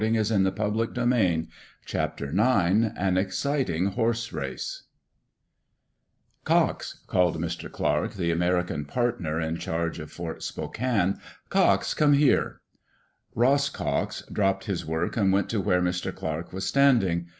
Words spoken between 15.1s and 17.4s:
and went to where Mr. Clarke was standing.